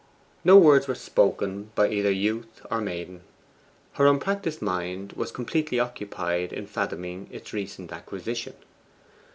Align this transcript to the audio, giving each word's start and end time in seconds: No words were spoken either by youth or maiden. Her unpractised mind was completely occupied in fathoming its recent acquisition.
No 0.43 0.57
words 0.57 0.87
were 0.87 0.95
spoken 0.95 1.69
either 1.77 2.09
by 2.09 2.15
youth 2.15 2.65
or 2.71 2.81
maiden. 2.81 3.21
Her 3.93 4.07
unpractised 4.07 4.59
mind 4.59 5.13
was 5.13 5.29
completely 5.31 5.79
occupied 5.79 6.51
in 6.51 6.65
fathoming 6.65 7.27
its 7.31 7.53
recent 7.53 7.91
acquisition. 7.91 8.55